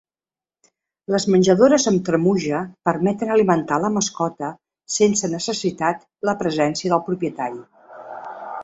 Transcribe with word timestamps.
Les 1.15 1.27
menjadores 1.33 1.85
amb 1.91 2.01
tremuja 2.07 2.61
permeten 2.91 3.35
alimentar 3.35 3.79
la 3.85 3.93
mascota 3.99 4.51
sense 4.97 5.31
necessitat 5.39 6.05
la 6.31 6.37
presència 6.43 6.97
del 6.97 7.07
propietari. 7.13 7.65